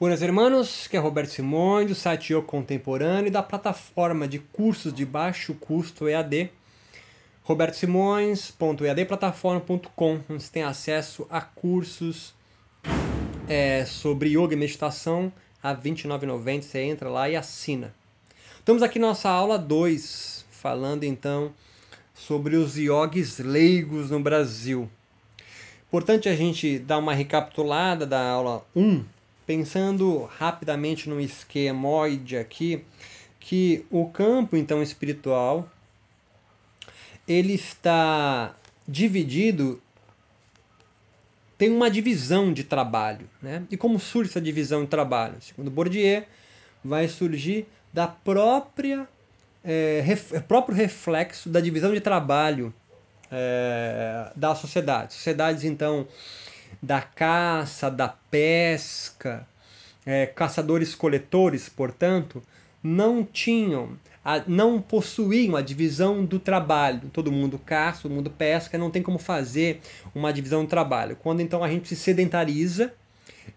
[0.00, 4.94] Buenas hermanos, que é Roberto Simões, do site Eu Contemporâneo e da plataforma de cursos
[4.94, 6.50] de baixo custo EAD,
[7.42, 12.32] robertosimões.eadplataforma.com, onde você tem acesso a cursos
[13.46, 15.30] é, sobre yoga e meditação
[15.62, 16.62] a R$ 29,90.
[16.62, 17.94] Você entra lá e assina.
[18.58, 21.52] Estamos aqui na nossa aula 2, falando então
[22.14, 24.88] sobre os yogis leigos no Brasil.
[25.88, 29.04] Importante a gente dar uma recapitulada da aula 1, um,
[29.50, 32.84] pensando rapidamente no esquemoide aqui,
[33.40, 35.68] que o campo então espiritual
[37.26, 38.54] ele está
[38.86, 39.82] dividido
[41.58, 43.64] tem uma divisão de trabalho, né?
[43.72, 45.34] E como surge essa divisão de trabalho?
[45.40, 46.22] Segundo Bourdieu,
[46.84, 49.08] vai surgir da própria
[49.64, 52.72] é, ref, próprio reflexo da divisão de trabalho
[53.32, 55.14] é, da sociedade.
[55.14, 56.06] Sociedades então
[56.82, 59.46] da caça, da pesca,
[60.06, 62.42] é, caçadores-coletores, portanto,
[62.82, 67.10] não tinham, a, não possuíam a divisão do trabalho.
[67.12, 69.80] Todo mundo caça, todo mundo pesca, não tem como fazer
[70.14, 71.16] uma divisão do trabalho.
[71.16, 72.92] Quando então a gente se sedentariza,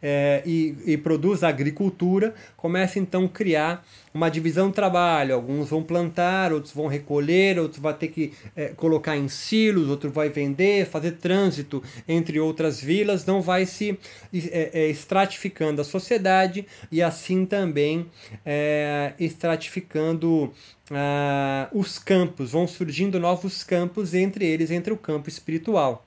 [0.02, 5.36] é, e, e, produz agricultura, começa então a criar uma divisão de trabalho.
[5.36, 10.10] Alguns vão plantar, outros vão recolher, outros vão ter que é, colocar em silos, outro
[10.10, 13.98] vai vender, fazer trânsito entre outras vilas, não vai se
[14.34, 18.08] é, é estratificando a sociedade e assim também
[18.46, 20.52] é, estratificando
[20.92, 26.06] ah, os campos, vão surgindo novos campos, entre eles entre o campo espiritual.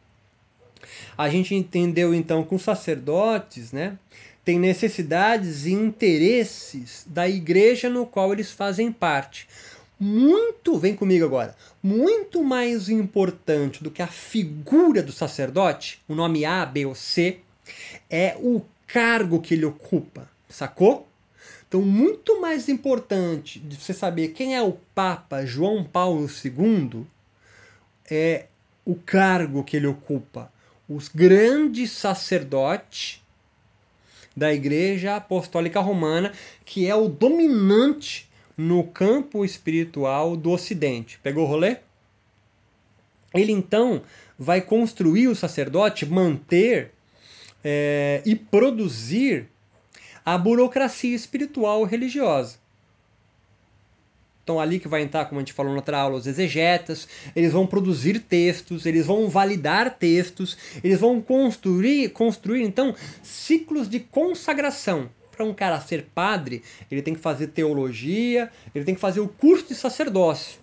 [1.17, 3.99] A gente entendeu então que os sacerdotes, né,
[4.45, 9.49] têm necessidades e interesses da igreja no qual eles fazem parte.
[9.99, 16.45] Muito, vem comigo agora, muito mais importante do que a figura do sacerdote, o nome
[16.45, 17.39] A, B ou C,
[18.09, 21.09] é o cargo que ele ocupa, sacou?
[21.67, 27.05] Então, muito mais importante de você saber quem é o Papa João Paulo II
[28.09, 28.47] é
[28.85, 30.53] o cargo que ele ocupa
[30.89, 33.23] os grandes sacerdotes
[34.37, 36.33] da Igreja Apostólica Romana,
[36.65, 41.19] que é o dominante no campo espiritual do Ocidente.
[41.23, 41.79] Pegou o rolê?
[43.35, 44.03] Ele então
[44.39, 46.93] vai construir o sacerdote, manter
[47.65, 49.49] é, e produzir
[50.25, 52.59] a burocracia espiritual religiosa.
[54.47, 57.51] Então, ali que vai entrar, como a gente falou na outra aula, os exegetas, eles
[57.51, 65.11] vão produzir textos, eles vão validar textos, eles vão construir, construir então, ciclos de consagração.
[65.33, 69.27] Para um cara ser padre, ele tem que fazer teologia, ele tem que fazer o
[69.27, 70.61] curso de sacerdócio.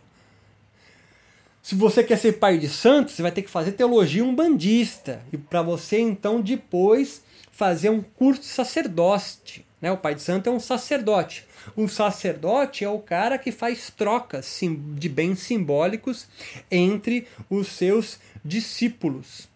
[1.61, 5.21] Se você quer ser pai de santo, você vai ter que fazer teologia umbandista.
[5.33, 7.21] E para você, então, depois
[7.51, 9.65] fazer um curso de sacerdote.
[9.83, 9.91] Né?
[9.91, 11.45] O pai de santo é um sacerdote.
[11.75, 14.61] O sacerdote é o cara que faz trocas
[14.95, 16.25] de bens simbólicos
[16.71, 19.49] entre os seus discípulos.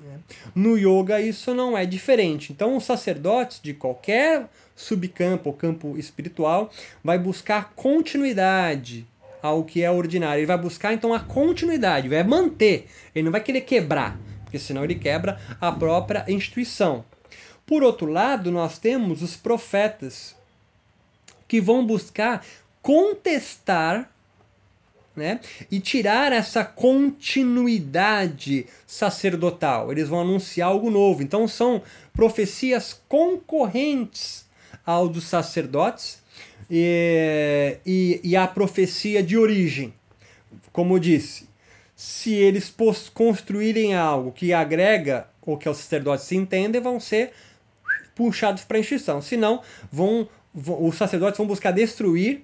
[0.00, 0.18] É.
[0.54, 2.52] No yoga isso não é diferente.
[2.52, 6.70] Então os sacerdotes de qualquer subcampo ou campo espiritual
[7.02, 9.04] vai buscar continuidade
[9.42, 10.38] ao que é ordinário.
[10.38, 12.86] Ele vai buscar então a continuidade, vai manter.
[13.12, 17.04] Ele não vai querer quebrar, porque senão ele quebra a própria instituição.
[17.68, 20.34] Por outro lado, nós temos os profetas,
[21.46, 22.42] que vão buscar
[22.80, 24.10] contestar
[25.14, 25.40] né?
[25.68, 29.90] E tirar essa continuidade sacerdotal.
[29.90, 31.24] Eles vão anunciar algo novo.
[31.24, 31.82] Então são
[32.14, 34.46] profecias concorrentes
[34.86, 36.22] ao dos sacerdotes
[36.70, 39.92] e, e, e a profecia de origem.
[40.72, 41.48] Como eu disse,
[41.96, 42.72] se eles
[43.12, 47.32] construírem algo que agrega o que os sacerdotes entendem, vão ser
[48.18, 49.22] puxados para a instituição.
[49.22, 52.42] Senão, vão os sacerdotes vão buscar destruir,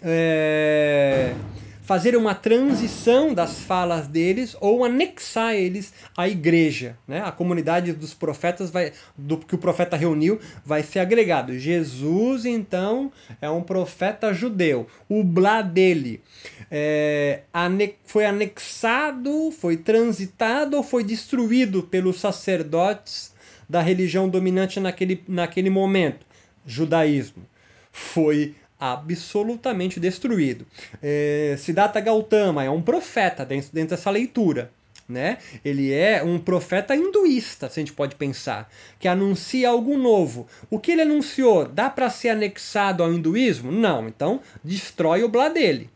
[0.00, 1.34] é,
[1.82, 6.96] fazer uma transição das falas deles ou anexar eles à igreja.
[7.08, 7.22] Né?
[7.24, 11.58] A comunidade dos profetas, vai, do que o profeta reuniu, vai ser agregado.
[11.58, 14.86] Jesus, então, é um profeta judeu.
[15.08, 16.22] O blá dele
[16.70, 23.35] é, ane foi anexado, foi transitado ou foi destruído pelos sacerdotes
[23.68, 26.24] da religião dominante naquele, naquele momento
[26.66, 27.44] judaísmo
[27.92, 30.66] foi absolutamente destruído.
[31.02, 34.70] É, Siddhartha Gautama é um profeta dentro, dentro dessa leitura.
[35.08, 35.38] Né?
[35.64, 38.68] Ele é um profeta hinduísta, se a gente pode pensar,
[38.98, 40.48] que anuncia algo novo.
[40.68, 43.70] O que ele anunciou dá para ser anexado ao hinduísmo?
[43.70, 45.88] Não, então destrói o blá dele.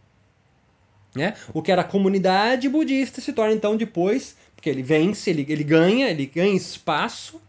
[1.14, 1.34] Né?
[1.52, 6.08] O que era comunidade budista se torna então depois, porque ele vence, ele, ele ganha,
[6.08, 7.40] ele ganha espaço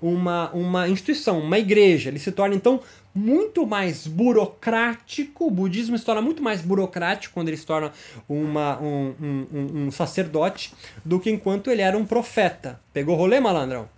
[0.00, 2.08] uma, uma instituição, uma igreja.
[2.08, 2.80] Ele se torna então
[3.14, 5.46] muito mais burocrático.
[5.46, 7.92] O budismo se torna muito mais burocrático quando ele se torna
[8.28, 10.72] uma, um, um, um sacerdote
[11.04, 12.80] do que enquanto ele era um profeta.
[12.92, 13.88] Pegou rolê, malandrão?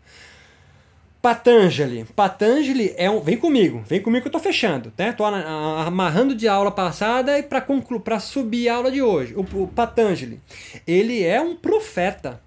[1.20, 2.06] Patanjali.
[2.16, 3.20] Patanjali é um.
[3.20, 5.12] Vem comigo, vem comigo que eu tô fechando, né?
[5.12, 9.34] Tô amarrando de aula passada e para concluir, para subir a aula de hoje.
[9.36, 10.40] O Patanjali,
[10.86, 12.40] ele é um profeta.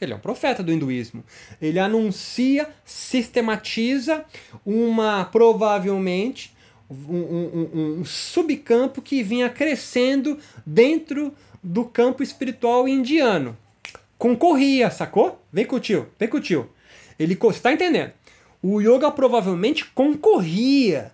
[0.00, 1.24] Ele é um profeta do hinduísmo.
[1.60, 4.24] Ele anuncia, sistematiza
[4.64, 6.54] uma, provavelmente,
[6.90, 11.32] um, um, um, subcampo que vinha crescendo dentro
[11.62, 13.56] do campo espiritual indiano.
[14.18, 15.42] Concorria, sacou?
[15.52, 16.68] Vem com o tio, vem com o tio.
[17.18, 18.12] Ele, você tá entendendo?
[18.62, 21.12] O yoga provavelmente concorria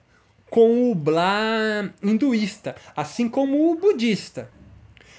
[0.48, 4.50] com o Blá hinduísta, assim como o budista.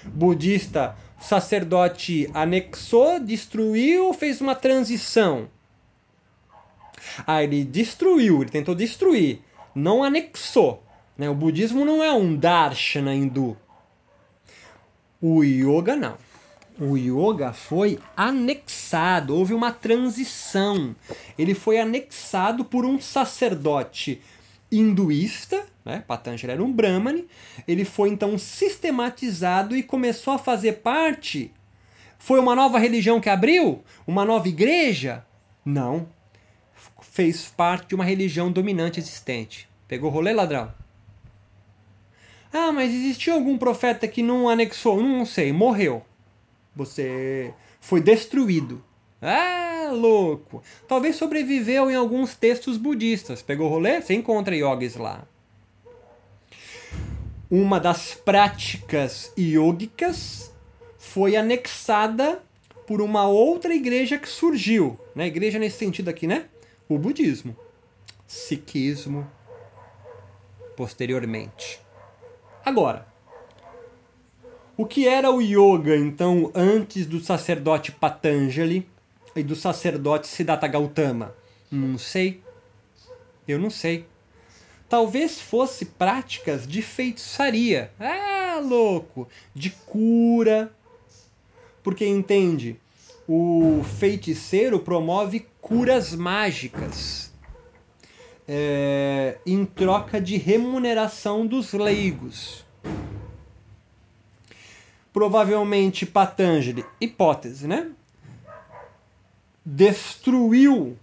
[0.04, 5.48] Budista sacerdote anexou, destruiu, fez uma transição.
[7.26, 9.40] Ah, ele destruiu, ele tentou destruir,
[9.74, 10.82] não anexou.
[11.16, 11.30] Né?
[11.30, 13.56] O budismo não é um darshana hindu.
[15.20, 16.16] O yoga não.
[16.80, 20.96] O yoga foi anexado, houve uma transição.
[21.38, 24.20] Ele foi anexado por um sacerdote
[24.72, 26.02] hinduísta né?
[26.06, 27.26] Patanjali era um Brahmane,
[27.66, 31.52] ele foi então sistematizado e começou a fazer parte.
[32.18, 33.82] Foi uma nova religião que abriu?
[34.06, 35.26] Uma nova igreja?
[35.64, 36.08] Não.
[37.00, 39.68] Fez parte de uma religião dominante existente.
[39.88, 40.72] Pegou rolê, ladrão?
[42.52, 45.02] Ah, mas existiu algum profeta que não anexou?
[45.02, 46.04] Não sei, morreu.
[46.76, 48.84] Você foi destruído.
[49.20, 50.62] Ah, louco!
[50.88, 53.42] Talvez sobreviveu em alguns textos budistas.
[53.42, 54.00] Pegou rolê?
[54.00, 55.26] Você encontra yogis lá
[57.52, 60.50] uma das práticas iógicas
[60.96, 62.42] foi anexada
[62.86, 64.98] por uma outra igreja que surgiu.
[65.14, 65.26] Né?
[65.26, 66.46] Igreja nesse sentido aqui, né?
[66.88, 67.54] O budismo.
[68.26, 69.30] Sikhismo.
[70.74, 71.78] Posteriormente.
[72.64, 73.06] Agora,
[74.74, 78.88] o que era o yoga, então, antes do sacerdote Patanjali
[79.34, 81.34] e do sacerdote Siddhartha Gautama?
[81.70, 82.42] Não sei.
[83.46, 84.06] Eu não sei
[84.92, 87.90] talvez fosse práticas de feitiçaria.
[87.98, 89.26] Ah, louco!
[89.54, 90.70] De cura.
[91.82, 92.78] Porque entende,
[93.26, 97.32] o feiticeiro promove curas mágicas
[98.46, 102.62] é, em troca de remuneração dos leigos.
[105.10, 107.92] Provavelmente Patanjali, hipótese, né?
[109.64, 110.96] Destruiu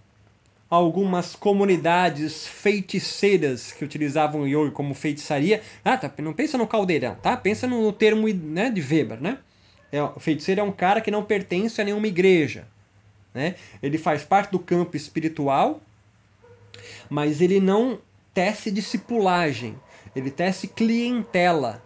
[0.70, 5.62] algumas comunidades feiticeiras que utilizavam o yoga como feitiçaria.
[5.84, 7.36] Ah, tá, não pensa no caldeirão, tá?
[7.36, 9.38] Pensa no termo né, de Weber, né?
[9.90, 12.68] É, o feiticeiro é um cara que não pertence a nenhuma igreja.
[13.34, 13.56] Né?
[13.82, 15.80] Ele faz parte do campo espiritual,
[17.08, 17.98] mas ele não
[18.32, 19.76] tece discipulagem,
[20.14, 21.82] ele tece clientela.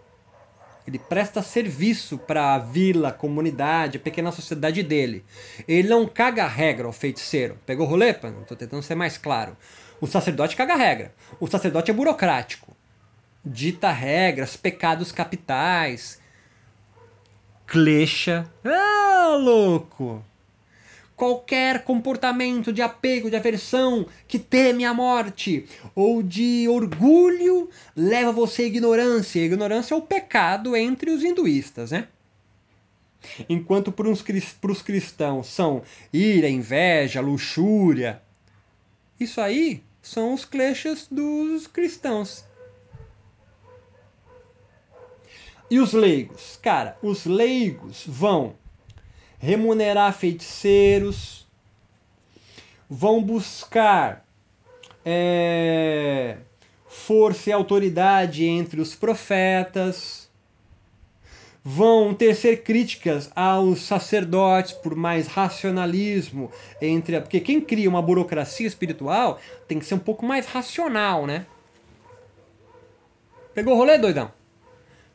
[0.87, 5.25] Ele presta serviço para a vila, comunidade, a pequena sociedade dele.
[5.67, 7.57] Ele não caga a regra, o feiticeiro.
[7.65, 8.11] Pegou o rolê?
[8.11, 9.57] Estou tentando ser mais claro.
[9.99, 11.13] O sacerdote caga a regra.
[11.39, 12.75] O sacerdote é burocrático.
[13.43, 16.21] Dita regras, pecados capitais.
[17.65, 18.47] Clecha.
[18.63, 20.23] Ah, louco!
[21.15, 28.63] Qualquer comportamento de apego, de aversão, que teme a morte, ou de orgulho, leva você
[28.63, 29.41] à ignorância.
[29.41, 32.07] A ignorância é o pecado entre os hinduístas, né?
[33.49, 35.81] Enquanto para os cristãos são
[36.13, 38.21] ira, inveja, luxúria.
[39.19, 42.45] Isso aí são os kleshas dos cristãos.
[45.71, 46.59] E os leigos?
[46.61, 48.55] Cara, os leigos vão
[49.39, 51.45] remunerar feiticeiros,
[52.89, 54.25] vão buscar
[55.03, 56.37] é,
[56.87, 60.29] força e autoridade entre os profetas,
[61.63, 69.39] vão tecer críticas aos sacerdotes por mais racionalismo entre porque quem cria uma burocracia espiritual
[69.67, 71.47] tem que ser um pouco mais racional, né?
[73.55, 74.31] Pegou o rolê, doidão?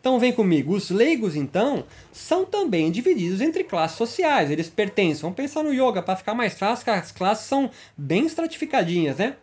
[0.01, 5.37] Então vem comigo, os leigos então são também divididos entre classes sociais, eles pertencem, vamos
[5.37, 9.37] pensar no yoga para ficar mais fácil, que as classes são bem estratificadinhas, né?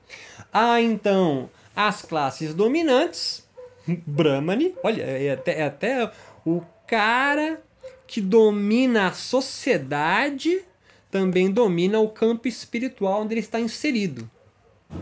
[0.51, 3.47] Há então as classes dominantes,
[3.87, 6.11] Brahmani, olha, é até, é até
[6.43, 7.61] o cara
[8.07, 10.63] que domina a sociedade
[11.11, 14.29] também domina o campo espiritual onde ele está inserido.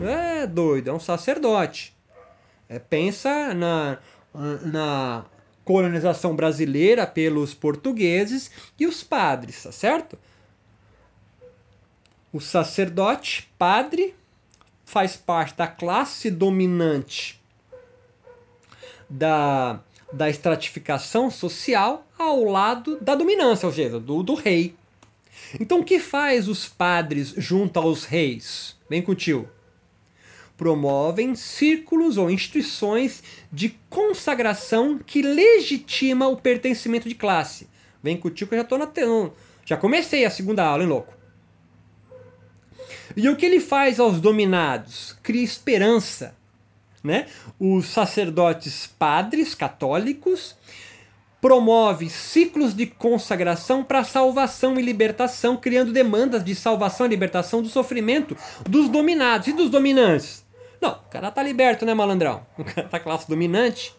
[0.02, 1.96] É doido, é um sacerdote.
[2.68, 3.98] É, pensa na,
[4.34, 5.24] na
[5.66, 10.16] colonização brasileira pelos portugueses e os padres, tá certo?
[12.32, 14.14] O sacerdote, padre,
[14.84, 17.40] faz parte da classe dominante
[19.10, 19.80] da,
[20.12, 24.76] da estratificação social ao lado da dominância, ou seja, do, do rei.
[25.58, 28.76] Então, o que faz os padres junto aos reis?
[28.88, 29.48] Vem com o tio.
[30.56, 33.22] Promovem círculos ou instituições
[33.52, 37.68] de consagração que legitima o pertencimento de classe.
[38.02, 38.86] Vem tio que eu já tô na
[39.64, 41.12] Já comecei a segunda aula, hein, louco?
[43.16, 45.16] E o que ele faz aos dominados?
[45.22, 46.34] Cria esperança.
[47.02, 47.26] Né?
[47.58, 50.56] Os sacerdotes padres católicos
[51.40, 57.68] promove ciclos de consagração para salvação e libertação, criando demandas de salvação e libertação do
[57.68, 58.36] sofrimento
[58.68, 60.45] dos dominados e dos dominantes.
[60.86, 62.46] Não, o cara tá liberto, né, malandrão?
[62.56, 63.92] O cara tá classe dominante.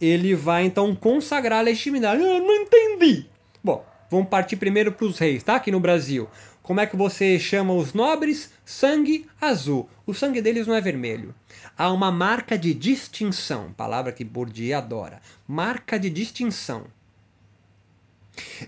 [0.00, 2.22] Ele vai então consagrar a legitimidade.
[2.22, 3.26] Eu não entendi.
[3.62, 5.56] Bom, vamos partir primeiro para os reis, tá?
[5.56, 6.26] Aqui no Brasil.
[6.62, 8.50] Como é que você chama os nobres?
[8.64, 9.90] Sangue azul.
[10.06, 11.34] O sangue deles não é vermelho.
[11.76, 15.20] Há uma marca de distinção, palavra que Bourdieu adora.
[15.46, 16.84] Marca de distinção.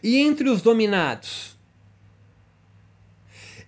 [0.02, 1.51] E entre os dominados?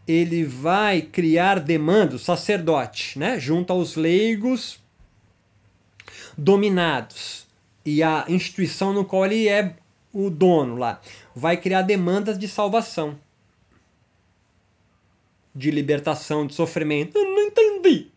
[0.06, 3.38] Ele vai criar demandas, sacerdote, né?
[3.38, 4.78] junto aos leigos
[6.36, 7.46] dominados.
[7.84, 9.76] E a instituição no qual ele é
[10.12, 11.00] o dono lá
[11.34, 13.18] vai criar demandas de salvação
[15.54, 17.16] de libertação, de sofrimento.
[17.16, 18.08] Eu não entendi.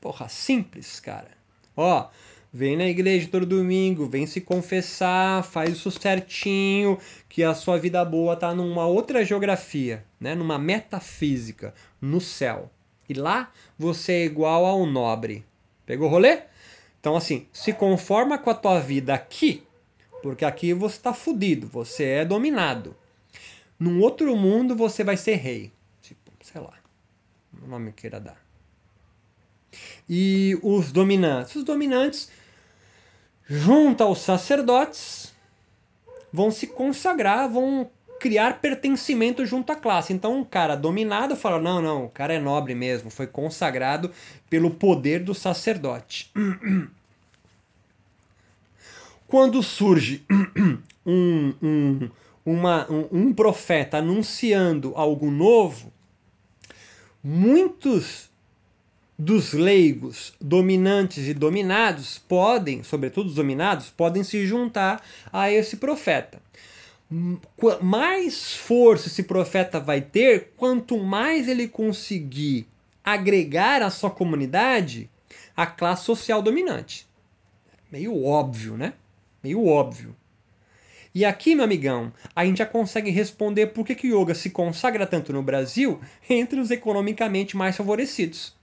[0.00, 1.30] Porra, simples, cara.
[1.76, 2.08] Ó,
[2.52, 8.04] vem na igreja todo domingo, vem se confessar, faz isso certinho, que a sua vida
[8.04, 10.34] boa tá numa outra geografia, né?
[10.34, 12.70] Numa metafísica, no céu.
[13.08, 15.44] E lá você é igual ao nobre.
[15.84, 16.42] Pegou o rolê?
[17.00, 19.66] Então assim, se conforma com a tua vida aqui,
[20.22, 22.96] porque aqui você tá fudido, você é dominado.
[23.78, 25.72] Num outro mundo você vai ser rei.
[26.00, 26.82] Tipo, sei lá
[27.62, 28.40] o nome queira dar.
[30.08, 31.56] E os dominantes.
[31.56, 32.30] Os dominantes,
[33.46, 35.32] junto aos sacerdotes,
[36.32, 37.90] vão se consagrar, vão
[38.22, 40.12] criar pertencimento junto à classe.
[40.12, 44.12] Então, um cara dominado fala: não, não, o cara é nobre mesmo, foi consagrado
[44.48, 46.30] pelo poder do sacerdote.
[49.26, 50.22] Quando surge
[51.04, 52.10] um, um,
[52.46, 55.92] uma, um, um profeta anunciando algo novo,
[57.24, 58.30] muitos
[59.18, 65.02] dos leigos dominantes e dominados podem, sobretudo os dominados, podem se juntar
[65.32, 66.40] a esse profeta.
[67.80, 72.66] Mais força esse profeta vai ter, quanto mais ele conseguir
[73.04, 75.10] agregar à sua comunidade
[75.56, 77.06] a classe social dominante.
[77.90, 78.94] Meio óbvio, né?
[79.42, 80.16] Meio óbvio.
[81.14, 84.48] E aqui, meu amigão, a gente já consegue responder por que, que o yoga se
[84.48, 88.56] consagra tanto no Brasil entre os economicamente mais favorecidos.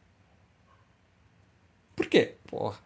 [1.95, 2.33] Por quê?
[2.47, 2.79] Porra.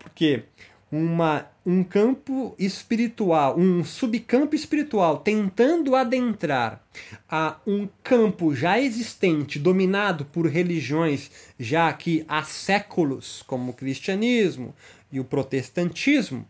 [0.00, 0.44] Porque
[0.90, 6.84] uma, um campo espiritual, um subcampo espiritual tentando adentrar
[7.28, 14.74] a um campo já existente, dominado por religiões já aqui há séculos, como o cristianismo
[15.10, 16.46] e o protestantismo,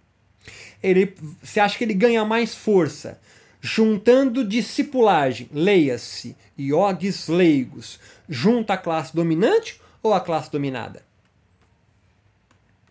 [0.82, 3.20] ele, você acha que ele ganha mais força
[3.60, 11.02] juntando discipulagem, leia-se, iogues leigos, junto à classe dominante ou à classe dominada?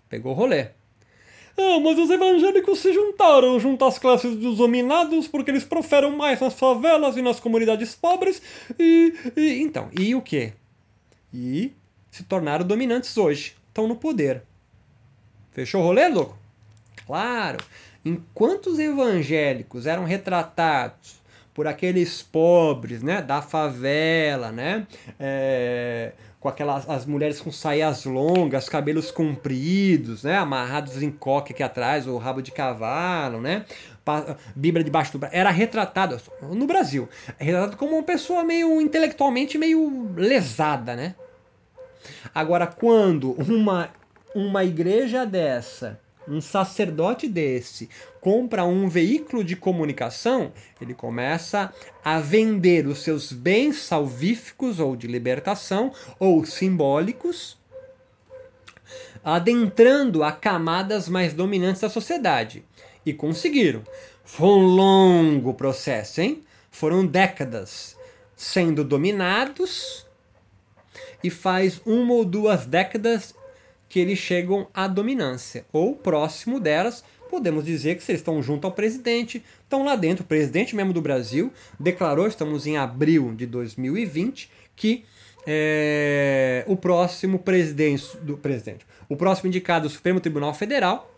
[0.10, 0.70] Pegou o rolê.
[1.58, 6.40] Ah, mas os evangélicos se juntaram junto às classes dos dominados porque eles proferam mais
[6.40, 8.42] nas favelas e nas comunidades pobres
[8.80, 10.54] e, e então, e o quê?
[11.32, 11.72] E
[12.10, 14.44] se tornaram dominantes hoje, estão no poder.
[15.52, 16.38] Fechou o rolê, louco?
[17.06, 17.58] Claro,
[18.04, 21.22] enquanto os evangélicos eram retratados
[21.54, 24.88] por aqueles pobres, né, da favela, né,
[25.20, 31.64] é, com aquelas as mulheres com saias longas, cabelos compridos, né, amarrados em coque aqui
[31.64, 33.64] atrás, ou rabo de cavalo, né,
[34.54, 37.08] Bíblia debaixo do braço, era retratado no Brasil,
[37.40, 41.16] é retratado como uma pessoa meio intelectualmente meio lesada, né?
[42.36, 43.90] Agora, quando uma
[44.36, 47.90] uma igreja dessa um sacerdote desse
[48.22, 55.08] compra um veículo de comunicação, ele começa a vender os seus bens salvíficos ou de
[55.08, 57.58] libertação ou simbólicos,
[59.24, 62.64] adentrando a camadas mais dominantes da sociedade.
[63.06, 63.84] E conseguiram.
[64.24, 66.44] Foi um longo processo, hein?
[66.72, 67.98] Foram décadas
[68.36, 70.06] sendo dominados
[71.24, 73.36] e faz uma ou duas décadas
[73.94, 78.74] que eles chegam à dominância, ou próximo delas, podemos dizer que eles estão junto ao
[78.74, 80.24] presidente, estão lá dentro.
[80.24, 85.06] O presidente mesmo do Brasil declarou, estamos em abril de 2020, que
[85.46, 91.16] é, o próximo presidente do presidente, o próximo indicado do Supremo Tribunal Federal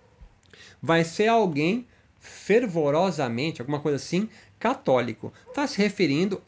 [0.82, 1.88] vai ser alguém
[2.26, 4.28] fervorosamente, alguma coisa assim,
[4.60, 5.32] católico.
[5.48, 6.42] Está se referindo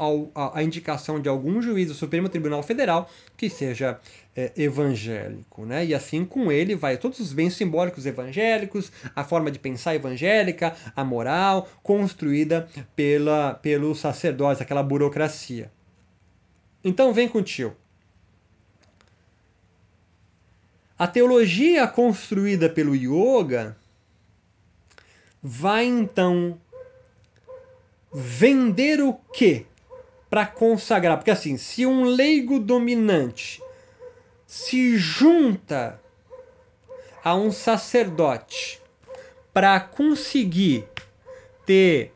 [0.54, 4.00] à indicação de algum juiz do Supremo Tribunal Federal que seja
[4.36, 5.66] é, evangélico.
[5.66, 5.86] Né?
[5.86, 10.76] E assim com ele vai todos os bens simbólicos evangélicos, a forma de pensar evangélica,
[10.96, 15.72] a moral construída pela, pelos sacerdotes, aquela burocracia.
[16.84, 17.76] Então vem com o tio.
[20.98, 23.78] A teologia construída pelo yoga
[25.48, 26.60] vai então
[28.14, 29.66] vender o quê?
[30.30, 31.18] Para consagrar.
[31.18, 33.64] Porque assim, se um leigo dominante
[34.46, 36.02] se junta
[37.24, 38.82] a um sacerdote
[39.54, 40.86] para conseguir
[41.66, 42.14] ter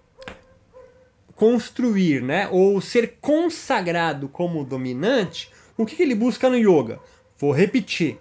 [1.36, 7.00] construir, né, ou ser consagrado como dominante, o que, que ele busca no yoga?
[7.38, 8.20] Vou repetir.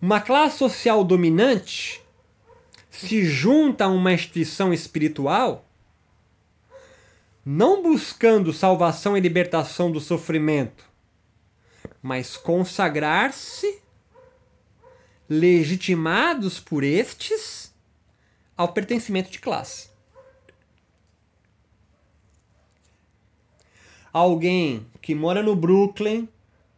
[0.00, 2.00] Uma classe social dominante
[3.00, 5.64] se junta a uma instituição espiritual,
[7.44, 10.84] não buscando salvação e libertação do sofrimento,
[12.02, 13.80] mas consagrar-se,
[15.28, 17.72] legitimados por estes,
[18.56, 19.88] ao pertencimento de classe.
[24.12, 26.28] Alguém que mora no Brooklyn,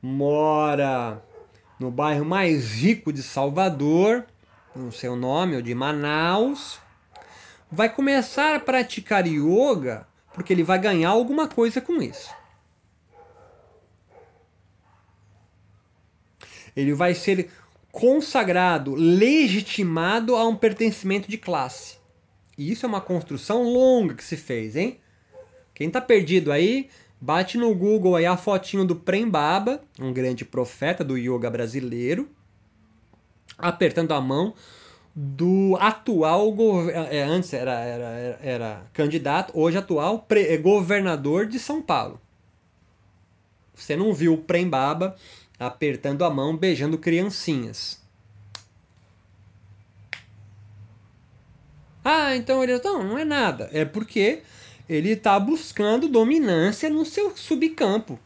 [0.02, 1.24] mora
[1.78, 4.26] no bairro mais rico de Salvador,
[4.74, 6.80] não sei o nome, ou de Manaus,
[7.70, 12.30] vai começar a praticar yoga porque ele vai ganhar alguma coisa com isso.
[16.76, 17.50] Ele vai ser
[17.90, 21.98] consagrado, legitimado a um pertencimento de classe.
[22.56, 25.00] E isso é uma construção longa que se fez, hein?
[25.74, 26.88] Quem está perdido aí,
[27.20, 32.30] bate no Google aí a fotinho do Prem Baba, um grande profeta do yoga brasileiro
[33.62, 34.54] apertando a mão
[35.14, 36.54] do atual
[36.90, 42.20] é, antes era, era, era, era, candidato, hoje atual é, governador de São Paulo.
[43.74, 45.16] Você não viu o Prembaba
[45.58, 48.00] apertando a mão, beijando criancinhas.
[52.04, 53.68] Ah, então ele não, não é nada.
[53.72, 54.42] É porque
[54.88, 58.18] ele está buscando dominância no seu subcampo.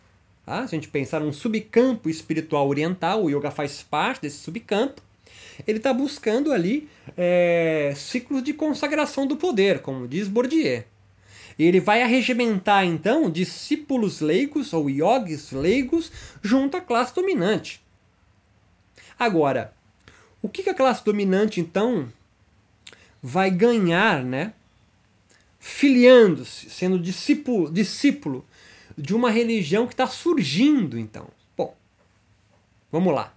[0.47, 5.03] Ah, se a gente pensar num subcampo espiritual oriental, o yoga faz parte desse subcampo
[5.67, 10.85] ele está buscando ali é, ciclos de consagração do poder, como diz Bourdieu.
[11.59, 16.11] Ele vai arregimentar então discípulos leigos ou yogis leigos
[16.43, 17.81] junto à classe dominante.
[19.19, 19.73] Agora,
[20.43, 22.13] o que, que a classe dominante então
[23.23, 24.53] vai ganhar, né?
[25.59, 28.45] Filiando-se, sendo discípulo, discípulo
[28.99, 31.29] de uma religião que está surgindo, então.
[31.57, 31.75] Bom,
[32.93, 33.33] vamos lá.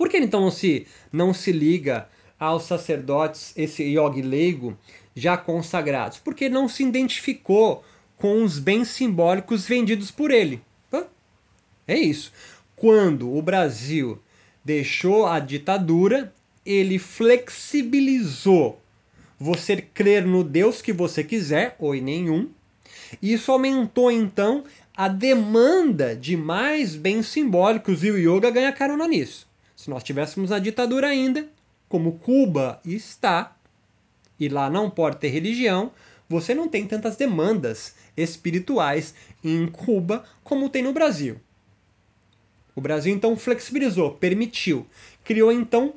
[0.00, 2.08] Por que então não se, não se liga
[2.38, 4.74] aos sacerdotes, esse yogi leigo,
[5.14, 6.16] já consagrados?
[6.16, 7.84] Porque não se identificou
[8.16, 10.62] com os bens simbólicos vendidos por ele.
[11.86, 12.32] É isso.
[12.74, 14.18] Quando o Brasil
[14.64, 16.32] deixou a ditadura,
[16.64, 18.80] ele flexibilizou
[19.38, 22.48] você crer no Deus que você quiser, ou em nenhum.
[23.20, 24.64] Isso aumentou então
[24.96, 29.49] a demanda de mais bens simbólicos e o yoga ganha carona nisso.
[29.80, 31.48] Se nós tivéssemos a ditadura ainda,
[31.88, 33.56] como Cuba está,
[34.38, 35.90] e lá não pode ter religião,
[36.28, 41.40] você não tem tantas demandas espirituais em Cuba como tem no Brasil.
[42.76, 44.86] O Brasil então flexibilizou, permitiu,
[45.24, 45.94] criou então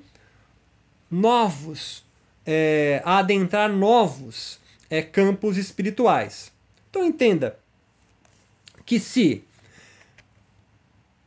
[1.12, 2.06] novos,
[2.46, 6.54] é, adentrar novos é, campos espirituais.
[6.90, 7.60] Então entenda
[8.86, 9.44] que se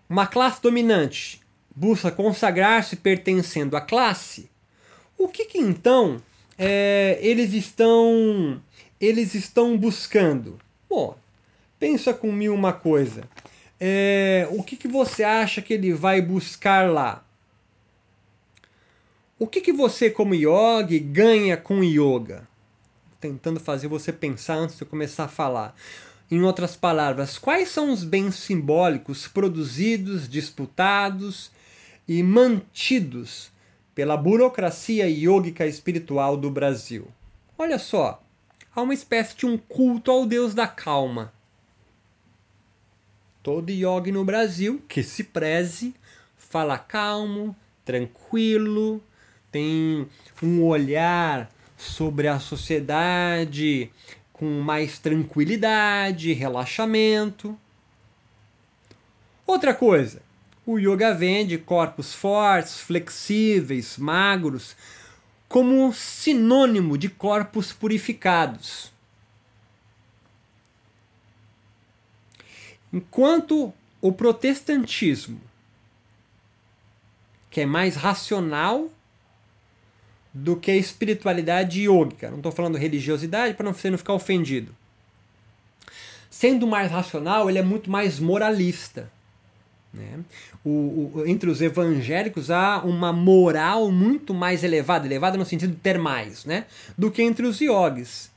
[0.09, 1.45] uma classe dominante
[1.77, 4.49] busca consagrar-se pertencendo à classe,
[5.19, 6.21] o que, que então
[6.59, 8.63] é, eles estão
[8.99, 10.59] eles estão buscando?
[10.89, 11.17] Bom,
[11.79, 13.29] pensa comigo uma coisa.
[13.79, 17.23] É, o que, que você acha que ele vai buscar lá?
[19.39, 22.49] O que, que você, como yogi, ganha com yoga?
[23.21, 25.77] Tentando fazer você pensar antes de eu começar a falar.
[26.31, 31.51] Em outras palavras, quais são os bens simbólicos produzidos, disputados
[32.09, 33.51] e mantidos
[33.95, 37.09] pela burocracia yógica espiritual do Brasil.
[37.57, 38.23] Olha só,
[38.75, 41.33] há uma espécie de um culto ao deus da calma.
[43.43, 45.95] Todo yogi no Brasil que se preze
[46.37, 49.03] fala calmo, tranquilo,
[49.51, 50.07] tem
[50.43, 53.91] um olhar sobre a sociedade
[54.33, 57.59] com mais tranquilidade, relaxamento.
[59.47, 60.21] Outra coisa,
[60.67, 64.75] o yoga vende corpos fortes, flexíveis, magros,
[65.49, 68.91] como sinônimo de corpos purificados.
[72.93, 75.41] Enquanto o protestantismo,
[77.49, 78.91] que é mais racional
[80.35, 84.75] do que a espiritualidade yoga, não estou falando religiosidade para você não ficar ofendido.
[86.29, 89.11] Sendo mais racional, ele é muito mais moralista.
[89.93, 90.21] Né?
[90.65, 90.71] O,
[91.15, 95.99] o, entre os evangélicos há uma moral muito mais elevada, elevada no sentido de ter
[95.99, 96.67] mais, né?
[96.97, 98.31] do que entre os yogis.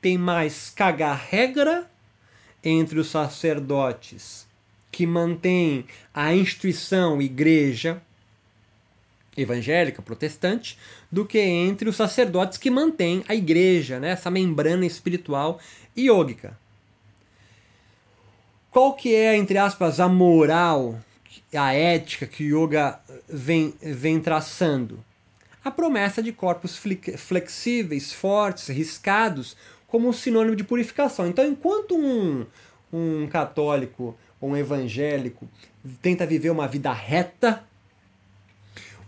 [0.00, 1.90] Tem mais cagar regra
[2.62, 4.46] entre os sacerdotes
[4.90, 8.02] que mantêm a instituição igreja
[9.36, 10.76] evangélica, protestante,
[11.10, 14.10] do que entre os sacerdotes que mantêm a igreja, né?
[14.10, 15.58] essa membrana espiritual
[15.96, 16.58] iógica.
[18.70, 20.98] Qual que é, entre aspas, a moral,
[21.52, 25.02] a ética que o yoga vem, vem traçando?
[25.64, 26.80] A promessa de corpos
[27.16, 29.56] flexíveis, fortes, riscados,
[29.88, 31.26] como sinônimo de purificação.
[31.26, 32.46] Então, enquanto um,
[32.92, 35.48] um católico ou um evangélico
[36.00, 37.64] tenta viver uma vida reta,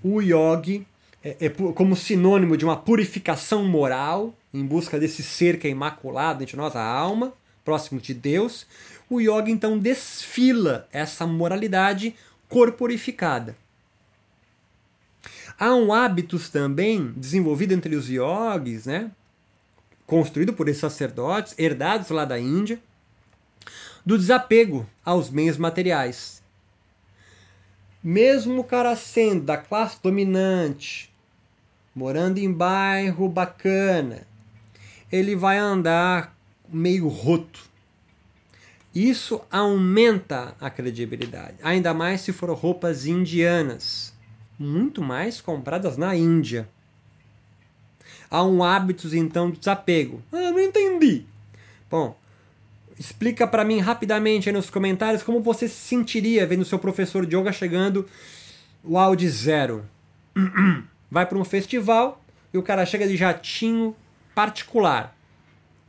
[0.02, 0.84] o yogi
[1.22, 6.42] é, é, como sinônimo de uma purificação moral, em busca desse ser que é imaculado
[6.42, 7.32] entre nós, a alma,
[7.64, 8.66] próximo de Deus,
[9.08, 12.14] o yoga então desfila essa moralidade
[12.48, 13.56] corporificada.
[15.58, 19.10] Há um hábitos também desenvolvido entre os yogis, né?
[20.12, 22.78] construído por esses sacerdotes, herdados lá da Índia,
[24.04, 26.42] do desapego aos bens materiais.
[28.04, 31.10] Mesmo o cara sendo da classe dominante,
[31.94, 34.26] morando em bairro bacana,
[35.10, 36.31] ele vai andar
[36.72, 37.70] meio roto.
[38.94, 44.12] Isso aumenta a credibilidade, ainda mais se for roupas indianas,
[44.58, 46.68] muito mais compradas na Índia.
[48.30, 50.22] Há um hábito então de desapego.
[50.32, 51.24] Ah, não entendi.
[51.90, 52.16] Bom,
[52.98, 57.36] explica para mim rapidamente aí nos comentários como você se sentiria vendo seu professor de
[57.36, 58.08] yoga chegando
[58.84, 59.84] o Audi zero.
[61.10, 63.94] Vai para um festival e o cara chega de jatinho
[64.34, 65.16] particular.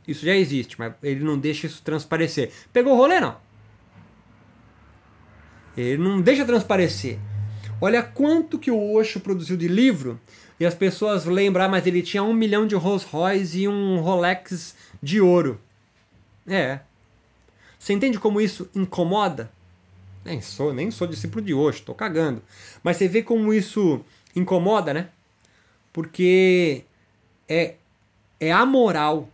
[0.06, 2.52] Isso já existe, mas ele não deixa isso transparecer.
[2.72, 3.36] Pegou o rolê, não?
[5.76, 7.18] Ele não deixa transparecer.
[7.80, 10.20] Olha quanto que o Osho produziu de livro
[10.58, 14.00] e as pessoas lembram, ah, mas ele tinha um milhão de Rolls Royce e um
[14.00, 15.60] Rolex de ouro.
[16.46, 16.80] É.
[17.78, 19.50] Você entende como isso incomoda?
[20.24, 22.42] Nem sou, nem sou discípulo de Osho, tô cagando.
[22.82, 24.00] Mas você vê como isso
[24.34, 25.08] incomoda, né?
[25.92, 26.84] Porque
[27.48, 27.74] é,
[28.40, 29.28] é amoral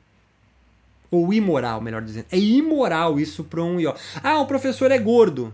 [1.10, 2.26] ou imoral, melhor dizendo.
[2.30, 3.96] É imoral isso para um yoga.
[4.22, 5.52] Ah, o professor é gordo.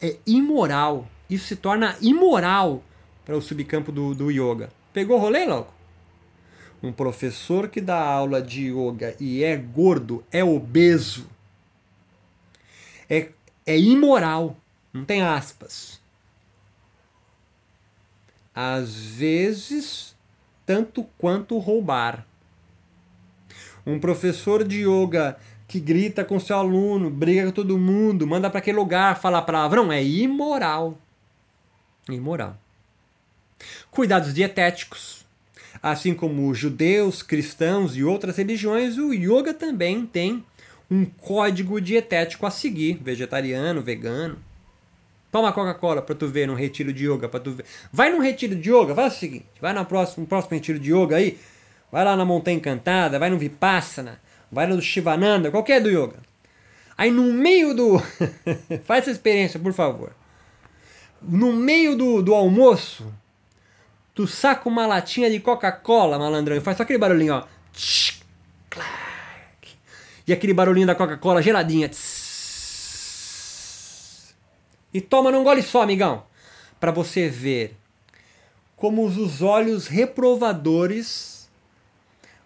[0.00, 1.06] É imoral.
[1.28, 2.82] Isso se torna imoral
[3.24, 4.70] para o subcampo do, do yoga.
[4.92, 5.68] Pegou o rolê, logo?
[6.82, 11.26] Um professor que dá aula de yoga e é gordo, é obeso,
[13.08, 13.28] é,
[13.66, 14.56] é imoral.
[14.92, 16.00] Não tem aspas.
[18.54, 20.16] Às vezes,
[20.64, 22.26] tanto quanto roubar.
[23.86, 28.58] Um professor de yoga que grita com seu aluno, briga com todo mundo, manda para
[28.58, 30.98] aquele lugar falar palavrão, é imoral.
[32.08, 32.58] Imoral.
[33.90, 35.24] Cuidados dietéticos.
[35.82, 40.44] Assim como judeus, cristãos e outras religiões, o yoga também tem
[40.90, 44.38] um código dietético a seguir, vegetariano, vegano.
[45.30, 47.64] Toma Coca-Cola para tu ver num retiro de yoga, para tu ver.
[47.92, 50.92] Vai num retiro de yoga, faz o seguinte, vai no próximo, no próximo retiro de
[50.92, 51.38] yoga aí,
[51.90, 56.18] Vai lá na Montanha Encantada, vai no Vipassana, vai no Shivananda, qualquer do yoga.
[56.96, 57.98] Aí no meio do.
[58.84, 60.12] Faz essa experiência, por favor.
[61.22, 63.12] No meio do, do almoço,
[64.14, 67.44] tu saca uma latinha de Coca-Cola, malandrão, faz só aquele barulhinho, ó.
[70.26, 71.90] E aquele barulhinho da Coca-Cola geladinha.
[74.92, 76.22] E toma num gole só, amigão.
[76.78, 77.76] Para você ver
[78.76, 81.39] como os olhos reprovadores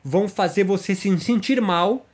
[0.05, 2.07] vão fazer você se sentir mal,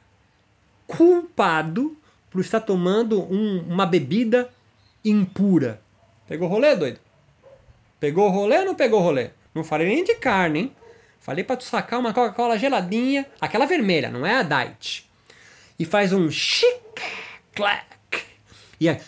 [0.87, 1.97] culpado
[2.31, 4.49] por estar tomando um, uma bebida
[5.05, 5.83] impura.
[6.29, 7.01] Pegou rolê, doido?
[7.99, 9.31] Pegou rolê ou não pegou rolê?
[9.53, 10.77] Não falei nem de carne, hein?
[11.19, 15.11] Falei para tu sacar uma Coca-Cola geladinha, aquela vermelha, não é a Diet.
[15.79, 17.03] E faz um chic,
[17.55, 17.87] clack.
[18.79, 19.01] E é.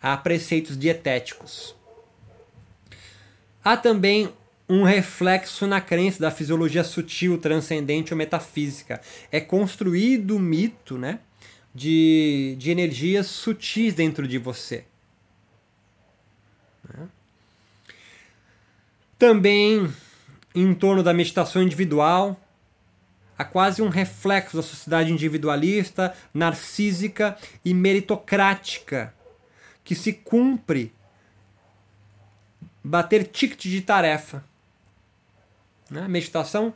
[0.00, 1.74] Há preceitos dietéticos.
[3.64, 4.32] Há também
[4.74, 9.00] um reflexo na crença da fisiologia sutil, transcendente ou metafísica.
[9.30, 11.20] É construído o mito, né?
[11.74, 14.84] de, de energias sutis dentro de você.
[16.88, 17.08] Né?
[19.18, 19.92] Também
[20.54, 22.40] em torno da meditação individual,
[23.36, 29.12] há quase um reflexo da sociedade individualista, narcísica e meritocrática
[29.82, 30.92] que se cumpre
[32.82, 34.44] bater ticket de tarefa.
[35.94, 36.08] Né?
[36.08, 36.74] Meditação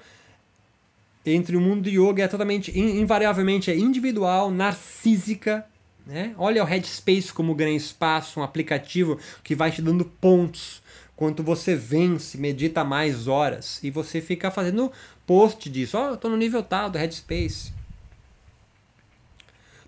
[1.27, 5.67] entre o mundo do yoga é totalmente, invariavelmente, é individual, narcísica.
[6.07, 6.35] Né?
[6.39, 10.81] Olha o Headspace como ganha espaço, um aplicativo que vai te dando pontos
[11.17, 14.91] quanto você vence, medita mais horas e você fica fazendo
[15.27, 15.99] post disso.
[15.99, 17.73] Ó, oh, eu tô no nível tal do Headspace.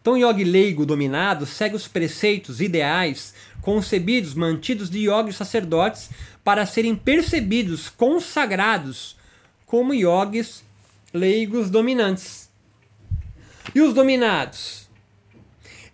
[0.01, 6.11] Então, o yogi leigo dominado segue os preceitos ideais concebidos, mantidos de yogis sacerdotes
[6.43, 9.20] para serem percebidos, consagrados
[9.71, 10.65] como yogis
[11.15, 12.51] leigos dominantes.
[13.73, 14.91] E os dominados?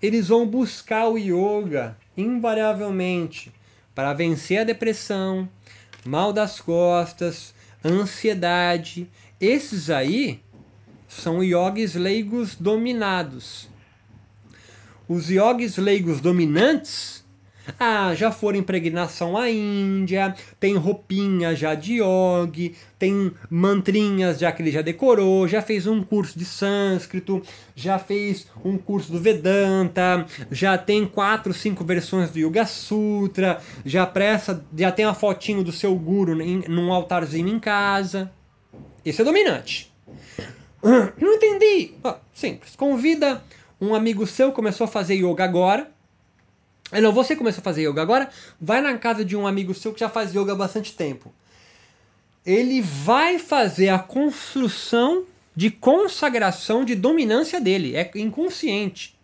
[0.00, 3.52] Eles vão buscar o yoga invariavelmente
[3.94, 5.46] para vencer a depressão,
[6.06, 9.10] mal das costas, ansiedade.
[9.38, 10.40] Esses aí
[11.06, 13.68] são yogis leigos dominados.
[15.06, 17.22] Os yogis leigos dominantes
[17.78, 24.62] ah, já foram impregnação à Índia, tem roupinha já de yogi, tem mantrinhas já que
[24.62, 27.42] ele já decorou, já fez um curso de sânscrito,
[27.74, 34.06] já fez um curso do Vedanta, já tem quatro, cinco versões do Yoga Sutra, já
[34.06, 38.30] presta, já tem uma fotinho do seu guru em, num altarzinho em casa.
[39.04, 39.92] Esse é dominante.
[40.82, 41.94] Não entendi.
[42.02, 42.76] Ah, simples.
[42.76, 43.42] Convida
[43.80, 45.95] um amigo seu, começou a fazer yoga agora
[46.92, 48.28] é, não, você começou a fazer yoga agora,
[48.60, 51.32] vai na casa de um amigo seu que já faz yoga há bastante tempo.
[52.44, 59.16] Ele vai fazer a construção de consagração de dominância dele, é inconsciente.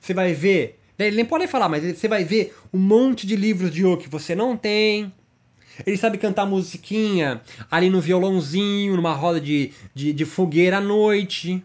[0.00, 3.72] Você vai ver, ele nem pode falar, mas você vai ver um monte de livros
[3.72, 5.12] de yoga que você não tem.
[5.84, 11.64] Ele sabe cantar musiquinha ali no violãozinho, numa roda de, de, de fogueira à noite.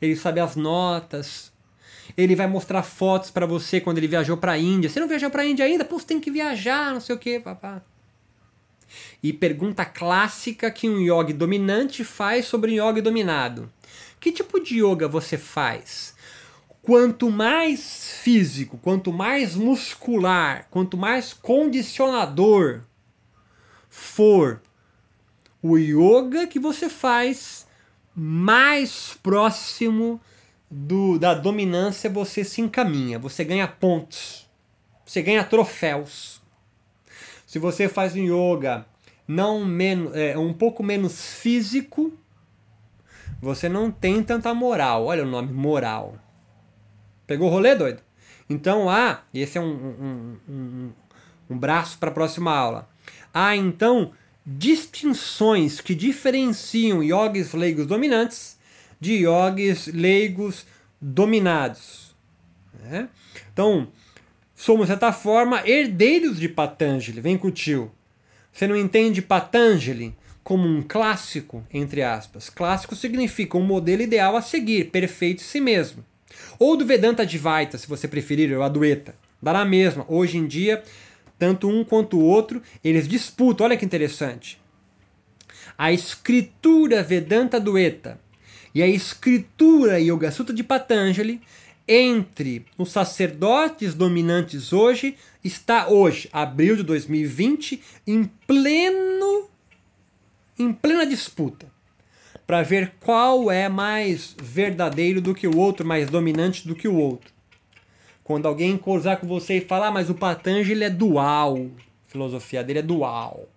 [0.00, 1.49] Ele sabe as notas
[2.16, 4.88] ele vai mostrar fotos para você quando ele viajou para a Índia.
[4.88, 5.84] Você não viajou para a Índia ainda?
[5.84, 7.82] Pô, você tem que viajar, não sei o que, papá.
[9.22, 13.70] E pergunta clássica que um yogi dominante faz sobre um yogi dominado.
[14.18, 16.14] Que tipo de yoga você faz?
[16.82, 22.80] Quanto mais físico, quanto mais muscular, quanto mais condicionador
[23.88, 24.60] for
[25.62, 27.66] o yoga que você faz,
[28.14, 30.20] mais próximo
[30.70, 34.48] do, da dominância você se encaminha, você ganha pontos,
[35.04, 36.40] você ganha troféus.
[37.46, 38.86] Se você faz um yoga
[39.26, 42.12] não menos, é, um pouco menos físico,
[43.40, 45.06] você não tem tanta moral.
[45.06, 46.16] Olha o nome, moral.
[47.26, 48.02] Pegou o rolê, doido?
[48.48, 50.92] Então há, ah, esse é um, um, um,
[51.50, 52.88] um braço para a próxima aula.
[53.32, 54.12] Há então
[54.44, 58.59] distinções que diferenciam yogis leigos dominantes
[59.00, 60.66] de yogis leigos
[61.00, 62.14] dominados.
[62.82, 63.08] Né?
[63.52, 63.88] Então,
[64.54, 67.20] somos, de certa forma, herdeiros de Patanjali.
[67.20, 67.90] Vem com tio.
[68.52, 72.50] Você não entende Patanjali como um clássico, entre aspas.
[72.50, 76.04] Clássico significa um modelo ideal a seguir, perfeito em si mesmo.
[76.58, 79.14] Ou do Vedanta Advaita, se você preferir, ou Adwaita.
[79.42, 80.04] Dá na mesma.
[80.08, 80.82] Hoje em dia,
[81.38, 83.64] tanto um quanto o outro, eles disputam.
[83.66, 84.60] Olha que interessante.
[85.78, 88.20] A escritura Vedanta Adwaita
[88.74, 91.40] e a escritura Yoga Sutra de Patanjali
[91.86, 99.48] entre os sacerdotes dominantes hoje está hoje, abril de 2020, em pleno
[100.58, 101.66] em plena disputa
[102.46, 106.96] para ver qual é mais verdadeiro do que o outro, mais dominante do que o
[106.96, 107.32] outro.
[108.24, 112.64] Quando alguém cruzar com você e falar, ah, mas o Patanjali é dual, a filosofia
[112.64, 113.48] dele é dual.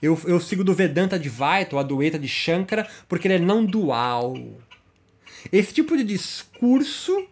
[0.00, 3.64] Eu, eu sigo do Vedanta Advaita, ou a Dueta de Shankara, porque ele é não
[3.64, 4.34] dual.
[5.52, 7.26] Esse tipo de discurso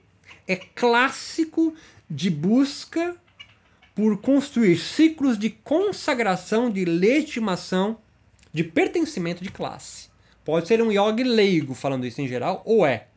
[0.47, 1.75] é clássico
[2.09, 3.17] de busca
[3.95, 7.99] por construir ciclos de consagração, de legitimação,
[8.53, 10.09] de pertencimento de classe.
[10.45, 13.09] Pode ser um yogi leigo falando isso em geral, ou é.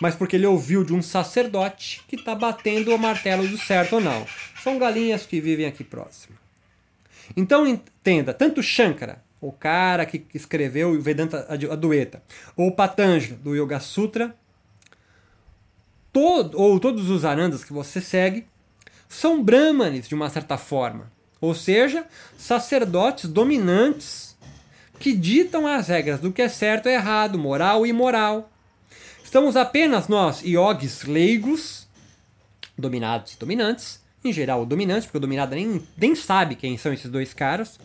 [0.00, 4.00] Mas porque ele ouviu de um sacerdote que está batendo o martelo do certo ou
[4.00, 4.24] não.
[4.62, 6.37] São galinhas que vivem aqui próximo.
[7.36, 12.22] Então entenda, tanto Shankara, o cara que escreveu o Vedanta Adwaita,
[12.56, 14.34] ou Patanjali, do Yoga Sutra,
[16.12, 18.46] todo, ou todos os arandas que você segue,
[19.08, 21.10] são brahmanes de uma certa forma.
[21.40, 22.04] Ou seja,
[22.36, 24.36] sacerdotes dominantes
[24.98, 28.50] que ditam as regras do que é certo e errado, moral e imoral.
[29.22, 31.86] Estamos apenas nós, iogues leigos,
[32.76, 37.10] dominados e dominantes, em geral dominantes, porque o dominado nem, nem sabe quem são esses
[37.10, 37.78] dois caras,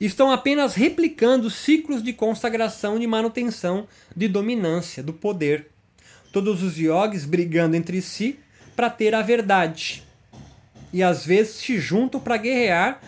[0.00, 5.68] estão apenas replicando ciclos de consagração de manutenção de dominância, do poder.
[6.32, 8.38] Todos os yogis brigando entre si
[8.74, 10.02] para ter a verdade.
[10.92, 13.00] E às vezes se juntam para guerrear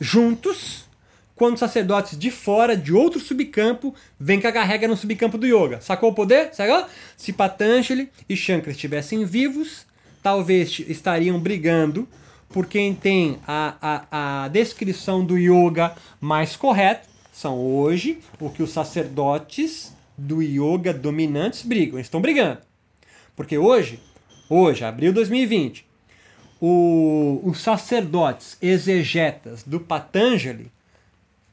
[0.00, 0.86] juntos
[1.34, 5.80] quando sacerdotes de fora, de outro subcampo, vêm cagar regra no subcampo do yoga.
[5.80, 6.52] Sacou o poder?
[6.52, 6.84] Sacou?
[7.16, 9.86] Se Patanjali e Shankar estivessem vivos,
[10.28, 12.06] talvez estariam brigando
[12.50, 13.76] por quem tem a,
[14.10, 17.08] a, a descrição do yoga mais correta.
[17.32, 21.98] São hoje o que os sacerdotes do yoga dominantes brigam.
[21.98, 22.58] Estão brigando.
[23.34, 24.00] Porque hoje,
[24.50, 25.86] hoje, abril de 2020,
[26.60, 30.70] o, os sacerdotes exegetas do Patanjali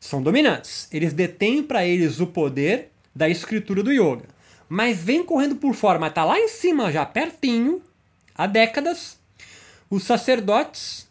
[0.02, 0.90] são dominantes.
[0.92, 4.26] Eles detêm para eles o poder da escritura do yoga.
[4.68, 7.82] Mas vem correndo por fora, mas tá lá em cima, já pertinho,
[8.36, 9.18] há décadas,
[9.90, 11.10] os sacerdotes,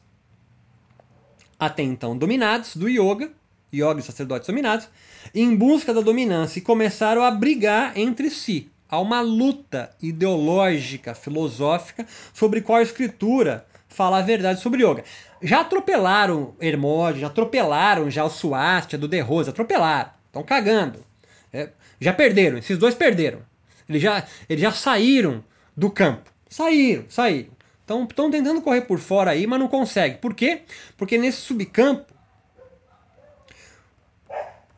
[1.59, 3.31] até então dominados do yoga,
[3.73, 4.89] yoga e sacerdotes dominados,
[5.35, 8.71] em busca da dominância começaram a brigar entre si.
[8.89, 15.05] Há uma luta ideológica, filosófica, sobre qual escritura fala a verdade sobre yoga.
[15.43, 20.11] Já atropelaram Hermógenes, já atropelaram já o Suástia do De Rosa, atropelaram.
[20.27, 21.05] Estão cagando.
[21.53, 23.41] É, já perderam, esses dois perderam.
[23.89, 25.45] Eles já, eles já saíram
[25.77, 26.34] do campo.
[26.55, 27.51] Saíram, saíram.
[27.81, 30.19] Estão tentando correr por fora aí, mas não conseguem.
[30.19, 30.63] Por quê?
[30.97, 32.15] Porque nesse subcampo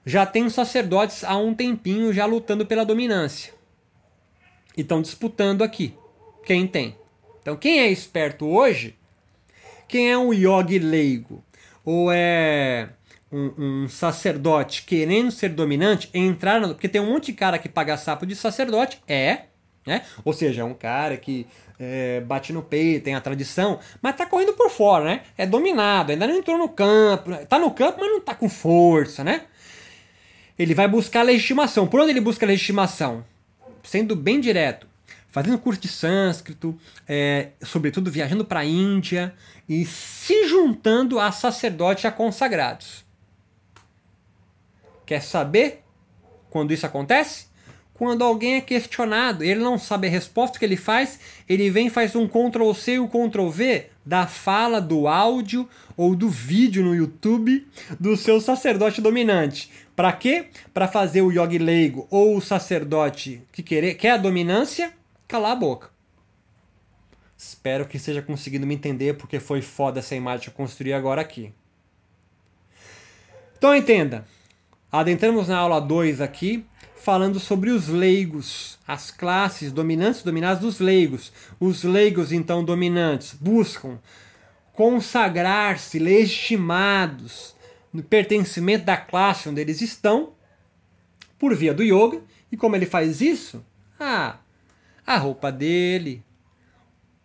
[0.03, 3.53] já tem sacerdotes há um tempinho já lutando pela dominância.
[4.75, 5.95] E estão disputando aqui.
[6.47, 6.97] Quem tem?
[7.43, 8.97] Então quem é esperto hoje
[9.87, 11.45] quem é um yogi leigo?
[11.85, 12.89] Ou é
[13.31, 13.53] um,
[13.85, 17.99] um, sacerdote querendo ser dominante, entrar no, porque tem um monte de cara que paga
[17.99, 19.43] sapo de sacerdote, é,
[19.87, 20.03] né?
[20.25, 21.47] Ou seja, é um cara que
[21.79, 25.23] é, bate no peito, tem a tradição, mas tá correndo por fora, né?
[25.39, 27.45] É dominado, ainda não entrou no campo, né?
[27.47, 29.43] tá no campo, mas não tá com força, né?
[30.59, 31.87] Ele vai buscar legitimação.
[31.87, 33.25] Por onde ele busca legitimação?
[33.83, 34.89] Sendo bem direto,
[35.29, 39.35] fazendo curso de sânscrito, é, sobretudo viajando para a Índia
[39.69, 43.05] e se juntando a sacerdotes a consagrados.
[45.05, 45.85] Quer saber
[46.51, 47.46] quando isso acontece?
[47.97, 51.91] Quando alguém é questionado, ele não sabe a resposta que ele faz, ele vem e
[51.91, 56.85] faz um Ctrl C e um Ctrl V da fala, do áudio ou do vídeo
[56.85, 57.67] no YouTube
[57.99, 59.71] do seu sacerdote dominante.
[59.97, 60.49] Para quê?
[60.75, 64.93] Para fazer o yogi leigo ou o sacerdote que quer, quer a dominância
[65.27, 65.89] calar a boca.
[67.35, 71.23] Espero que esteja conseguindo me entender, porque foi foda essa imagem que eu construí agora
[71.23, 71.51] aqui.
[73.57, 74.27] Então entenda.
[74.93, 76.65] Adentramos na aula 2 aqui,
[77.07, 81.33] falando sobre os leigos, as classes dominantes dominadas dos leigos.
[81.61, 84.01] Os leigos, então, dominantes, buscam
[84.73, 87.55] consagrar-se legitimados
[87.93, 90.33] no pertencimento da classe onde eles estão,
[91.39, 92.21] por via do yoga.
[92.51, 93.65] E como ele faz isso?
[94.01, 94.39] Ah,
[95.07, 96.25] a roupa dele,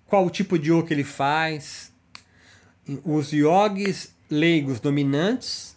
[0.06, 1.92] qual tipo de yoga ele faz.
[3.04, 5.76] Os yogis leigos dominantes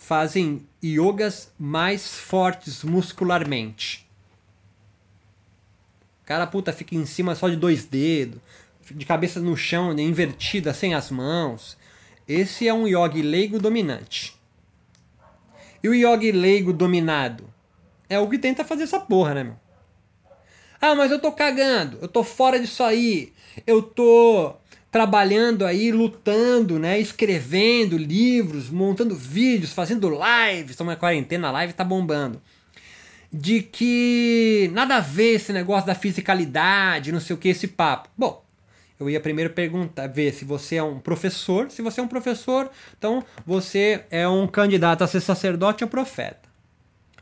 [0.00, 4.08] fazem yogas mais fortes muscularmente.
[6.22, 8.40] O cara puta fica em cima só de dois dedos,
[8.90, 11.76] de cabeça no chão, invertida, sem as mãos.
[12.26, 14.34] Esse é um yogi leigo dominante.
[15.82, 17.44] E o yogi leigo dominado?
[18.08, 19.56] É o que tenta fazer essa porra, né, meu?
[20.80, 23.34] Ah, mas eu tô cagando, eu tô fora disso aí,
[23.66, 24.54] eu tô
[24.90, 31.72] trabalhando aí, lutando, né, escrevendo livros, montando vídeos, fazendo lives, estamos na quarentena, a live
[31.72, 32.40] tá bombando.
[33.32, 38.08] De que nada a ver esse negócio da fisicalidade, não sei o que, esse papo.
[38.18, 38.44] Bom,
[38.98, 41.70] eu ia primeiro perguntar, ver se você é um professor.
[41.70, 46.50] Se você é um professor, então você é um candidato a ser sacerdote ou profeta.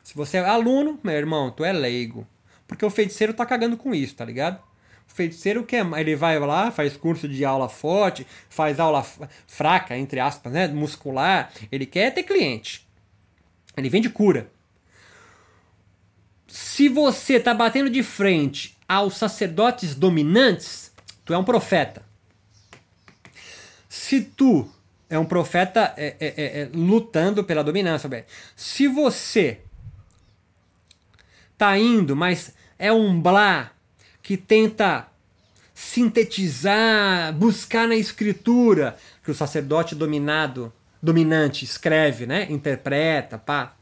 [0.03, 2.27] Se você é aluno, meu irmão, tu é leigo.
[2.67, 4.61] Porque o feiticeiro tá cagando com isso, tá ligado?
[5.09, 9.05] Feiticeiro quer, ele vai lá, faz curso de aula forte, faz aula
[9.49, 12.87] fraca, entre aspas, né, muscular, ele quer ter cliente.
[13.77, 14.51] Ele vende cura.
[16.47, 20.93] Se você tá batendo de frente aos sacerdotes dominantes,
[21.25, 22.03] tu é um profeta.
[23.89, 24.71] Se tu
[25.11, 29.61] é um profeta é, é, é, é lutando pela dominância, se você
[31.57, 33.73] tá indo, mas é um blá
[34.29, 35.09] que tenta
[35.75, 40.71] sintetizar, buscar na escritura que o sacerdote dominado,
[41.01, 43.75] dominante escreve, né, interpreta, pá.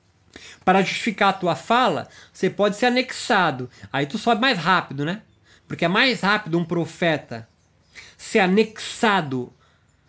[0.64, 3.68] Para justificar a tua fala, você pode ser anexado.
[3.92, 5.22] Aí tu sobe mais rápido, né?
[5.66, 7.48] Porque é mais rápido um profeta
[8.16, 9.52] ser anexado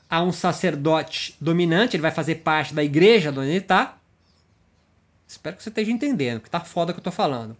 [0.07, 3.97] a um sacerdote dominante, ele vai fazer parte da igreja onde ele está.
[5.27, 7.57] Espero que você esteja entendendo, que tá foda que eu tô falando.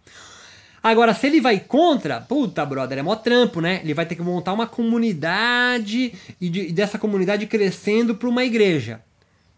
[0.82, 3.80] Agora, se ele vai contra, puta, brother, é mó trampo, né?
[3.82, 8.44] Ele vai ter que montar uma comunidade e, de, e dessa comunidade crescendo para uma
[8.44, 9.00] igreja.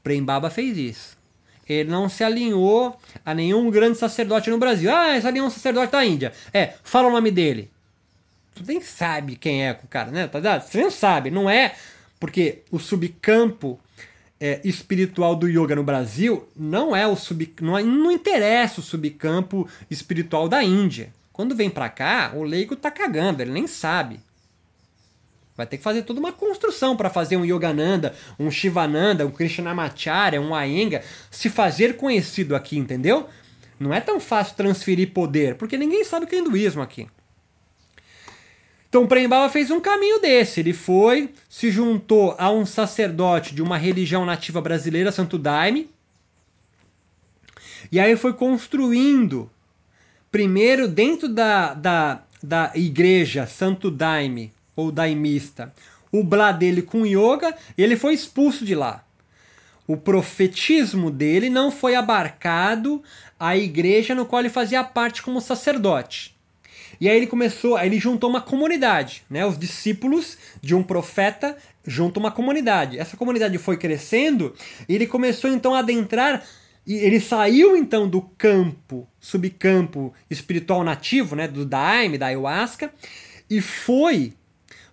[0.03, 1.19] Prembaba fez isso.
[1.69, 4.91] Ele não se alinhou a nenhum grande sacerdote no Brasil.
[4.93, 6.33] Ah, se alinhou um sacerdote da Índia.
[6.53, 7.71] É, fala o nome dele.
[8.55, 10.27] Tu nem sabe quem é o cara, né?
[10.27, 10.63] Tá ligado?
[10.63, 11.75] Você não sabe, não é
[12.19, 13.79] porque o subcampo
[14.41, 18.83] é, espiritual do yoga no Brasil não é o sub, não, é, não interessa o
[18.83, 21.13] subcampo espiritual da Índia.
[21.33, 24.21] Quando vem para cá, o leigo tá cagando, ele nem sabe.
[25.57, 30.41] Vai ter que fazer toda uma construção para fazer um Yogananda, um Shivananda, um Krishnamacharya,
[30.41, 33.29] um Ayenga se fazer conhecido aqui, entendeu?
[33.79, 37.07] Não é tão fácil transferir poder, porque ninguém sabe o que é hinduísmo aqui.
[38.91, 40.59] Então Prembaba fez um caminho desse.
[40.59, 45.89] Ele foi, se juntou a um sacerdote de uma religião nativa brasileira, Santo Daime,
[47.91, 49.49] e aí foi construindo,
[50.31, 55.73] primeiro dentro da, da, da igreja Santo Daime, ou daimista,
[56.11, 59.05] o blá dele com yoga, ele foi expulso de lá.
[59.87, 63.03] O profetismo dele não foi abarcado
[63.39, 66.40] à igreja no qual ele fazia parte como sacerdote.
[67.01, 69.45] E aí ele começou, aí ele juntou uma comunidade, né?
[69.45, 72.99] Os discípulos de um profeta juntam uma comunidade.
[72.99, 74.55] Essa comunidade foi crescendo
[74.89, 76.43] e ele começou então a adentrar
[76.87, 82.93] e ele saiu então do campo, subcampo espiritual nativo, né, do daime, da ayahuasca,
[83.49, 84.33] e foi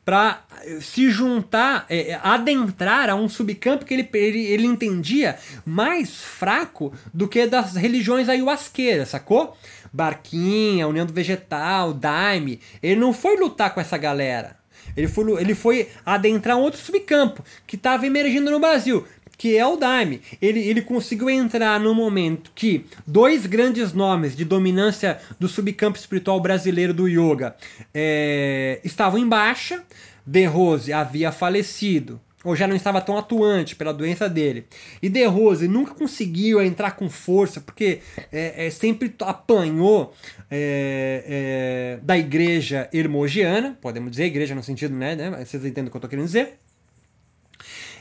[0.08, 0.46] para
[0.80, 6.94] se juntar, é, é, adentrar a um subcampo que ele, ele, ele entendia mais fraco
[7.14, 9.58] do que das religiões ayahuasqueiras, sacou?
[9.92, 12.60] Barquinha, União do Vegetal, Daime.
[12.82, 14.58] Ele não foi lutar com essa galera.
[14.96, 19.06] Ele foi, ele foi adentrar um outro subcampo que estava emergindo no Brasil,
[19.38, 20.22] que é o Daime.
[20.42, 26.40] Ele, ele conseguiu entrar no momento que dois grandes nomes de dominância do subcampo espiritual
[26.40, 27.56] brasileiro do yoga
[27.94, 29.84] é, estavam em baixa.
[30.26, 34.68] De Rose havia falecido, ou já não estava tão atuante pela doença dele.
[35.02, 38.00] E De Rose nunca conseguiu entrar com força, porque
[38.32, 40.14] é, é sempre apanhou
[40.50, 45.92] é, é, da igreja hermogiana, podemos dizer igreja no sentido, né, né vocês entendem o
[45.92, 46.58] que eu estou querendo dizer.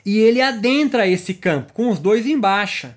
[0.05, 2.97] E ele adentra esse campo, com os dois em baixa.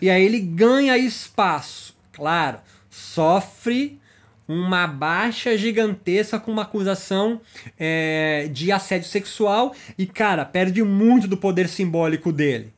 [0.00, 1.94] E aí ele ganha espaço.
[2.12, 2.58] Claro,
[2.90, 4.00] sofre
[4.46, 7.40] uma baixa gigantesca com uma acusação
[7.78, 12.72] é, de assédio sexual e, cara, perde muito do poder simbólico dele.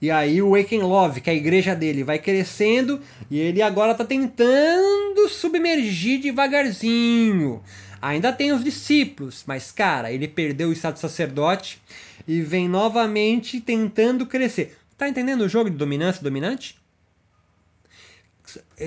[0.00, 3.92] E aí o Waken Love, que é a igreja dele, vai crescendo e ele agora
[3.92, 7.60] está tentando submergir devagarzinho.
[8.00, 11.82] Ainda tem os discípulos, mas, cara, ele perdeu o estado sacerdote
[12.28, 14.78] e vem novamente tentando crescer.
[14.96, 16.77] Tá entendendo o jogo de dominância dominante?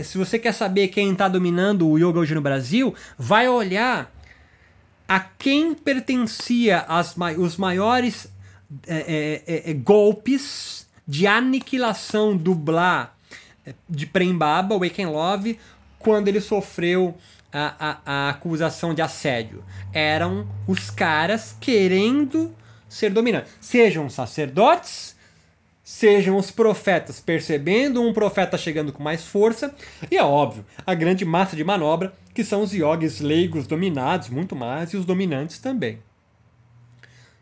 [0.04, 4.12] Se você quer saber quem está dominando o yoga hoje no Brasil, vai olhar
[5.08, 8.32] a quem pertencia as, os maiores
[8.88, 13.14] é, é, é, é, golpes de aniquilação do Blá
[13.66, 15.60] é, de Prembaba, Waken Love,
[16.00, 17.18] quando ele sofreu
[17.52, 19.64] a, a, a acusação de assédio.
[19.92, 22.56] Eram os caras querendo
[22.88, 23.52] ser dominantes.
[23.60, 25.11] Sejam sacerdotes,
[25.92, 29.76] sejam os profetas percebendo um profeta chegando com mais força,
[30.10, 34.56] e é óbvio, a grande massa de manobra, que são os yogis leigos dominados muito
[34.56, 36.00] mais e os dominantes também.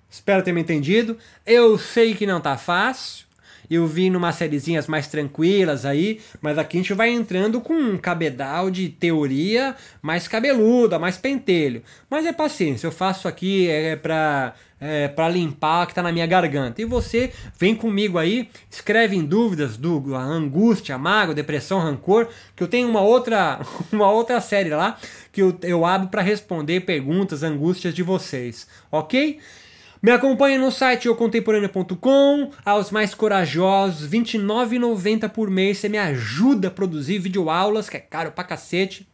[0.09, 1.15] Espero ter me entendido.
[1.45, 3.27] Eu sei que não tá fácil.
[3.69, 7.97] Eu vi numa sériezinhas mais tranquilas aí, mas aqui a gente vai entrando com um
[7.97, 11.83] cabedal de teoria mais cabeluda, mais pentelho.
[12.09, 16.25] Mas é paciência, eu faço aqui é pra é, para limpar que está na minha
[16.25, 16.81] garganta.
[16.81, 22.67] E você vem comigo aí, escreve em dúvidas do angústia, mágoa, depressão, rancor, que eu
[22.67, 23.59] tenho uma outra,
[23.91, 24.97] uma outra série lá
[25.31, 29.39] que eu, eu abro para responder perguntas, angústias de vocês, ok?
[30.01, 36.69] Me acompanhe no site eucontemporâneo.com, aos mais corajosos, R$ 29,90 por mês, você me ajuda
[36.69, 39.05] a produzir videoaulas, que é caro pra cacete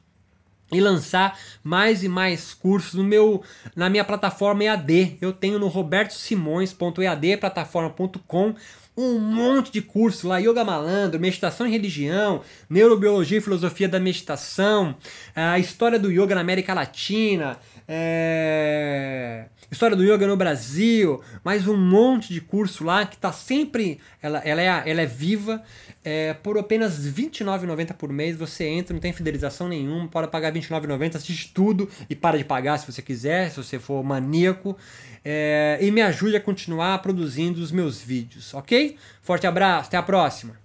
[0.72, 3.42] e lançar mais e mais cursos no meu
[3.76, 5.18] na minha plataforma EAD.
[5.20, 8.54] Eu tenho no robertosimões.ead plataforma.com
[8.98, 14.96] um monte de curso lá, yoga malandro, meditação e religião, neurobiologia e filosofia da meditação,
[15.36, 19.46] a história do yoga na América Latina, é...
[19.70, 24.00] História do Yoga no Brasil, mais um monte de curso lá que está sempre.
[24.22, 25.62] Ela, ela, é, ela é viva.
[26.04, 30.54] É, por apenas R$ 29,90 por mês você entra, não tem fidelização nenhuma, pode pagar
[30.54, 34.78] R$ 29,90, assiste tudo e para de pagar se você quiser, se você for maníaco.
[35.24, 38.98] É, e me ajude a continuar produzindo os meus vídeos, ok?
[39.22, 40.65] Forte abraço, até a próxima!